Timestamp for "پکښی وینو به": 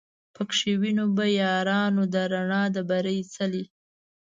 0.35-1.25